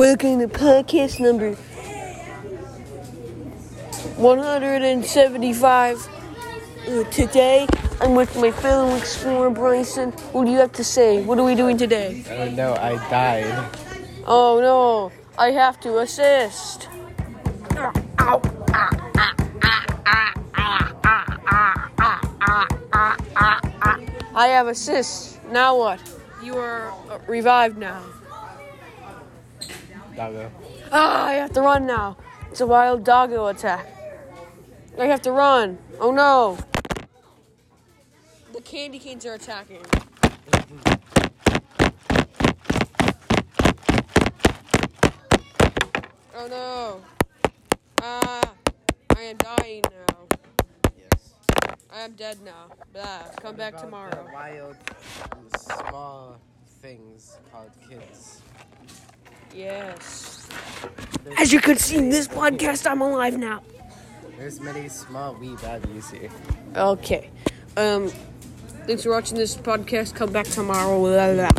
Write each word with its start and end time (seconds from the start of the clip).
Welcome 0.00 0.40
to 0.40 0.48
podcast 0.48 1.20
number 1.20 1.52
175. 4.16 6.08
Uh, 6.88 7.04
today, 7.10 7.66
I'm 8.00 8.14
with 8.14 8.34
my 8.34 8.50
fellow 8.50 8.96
explorer, 8.96 9.50
Bryson. 9.50 10.12
What 10.32 10.46
do 10.46 10.52
you 10.52 10.56
have 10.56 10.72
to 10.72 10.84
say? 10.84 11.22
What 11.22 11.38
are 11.38 11.44
we 11.44 11.54
doing 11.54 11.76
today? 11.76 12.24
Oh 12.30 12.48
no, 12.48 12.72
I 12.76 12.96
died. 13.10 13.68
Oh 14.26 14.58
no, 14.58 15.12
I 15.36 15.50
have 15.50 15.78
to 15.80 15.98
assist. 15.98 16.88
I 24.34 24.46
have 24.48 24.66
assist. 24.68 25.44
Now 25.52 25.76
what? 25.76 26.00
You 26.42 26.56
are 26.56 26.90
revived 27.28 27.76
now. 27.76 28.00
Doggo. 30.20 30.50
Ah, 30.92 31.28
I 31.28 31.32
have 31.32 31.50
to 31.54 31.62
run 31.62 31.86
now. 31.86 32.18
It's 32.50 32.60
a 32.60 32.66
wild 32.66 33.04
doggo 33.04 33.46
attack. 33.46 33.86
I 34.98 35.06
have 35.06 35.22
to 35.22 35.32
run. 35.32 35.78
Oh 35.98 36.10
no. 36.12 36.58
The 38.52 38.60
candy 38.60 38.98
canes 38.98 39.24
are 39.24 39.32
attacking. 39.32 39.80
Oh 46.36 46.46
no. 46.50 47.00
Ah, 48.02 48.52
I 49.16 49.22
am 49.22 49.36
dying 49.38 49.82
now. 49.84 50.26
Yes. 50.98 51.32
I 51.90 52.00
am 52.00 52.12
dead 52.12 52.36
now. 52.44 52.66
Blah. 52.92 53.22
Come 53.40 53.56
back 53.56 53.72
About 53.72 53.84
tomorrow. 53.84 54.26
The 54.26 54.34
wild, 54.34 54.76
small 55.56 56.38
things 56.82 57.38
called 57.50 57.70
kids. 57.88 58.42
Yes. 59.54 60.48
As 61.38 61.52
you 61.52 61.60
can 61.60 61.76
see 61.76 61.96
in 61.96 62.08
this 62.10 62.28
podcast, 62.28 62.90
I'm 62.90 63.00
alive 63.00 63.36
now. 63.38 63.62
there's 64.38 64.60
many 64.60 64.88
small 64.88 65.34
wee 65.34 65.56
babies 65.62 66.10
here. 66.10 66.30
Okay. 66.76 67.30
Um, 67.76 68.08
thanks 68.86 69.02
for 69.02 69.10
watching 69.10 69.36
this 69.36 69.56
podcast. 69.56 70.14
Come 70.14 70.32
back 70.32 70.46
tomorrow. 70.46 70.98
Blah, 70.98 71.34
blah. 71.34 71.42